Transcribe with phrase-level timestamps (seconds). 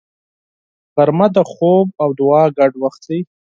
[0.95, 3.19] غرمه د خوب او دعا ګډ وخت دی